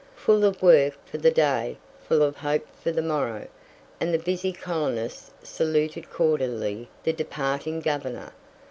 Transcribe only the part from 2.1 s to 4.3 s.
of hope for the morrow, the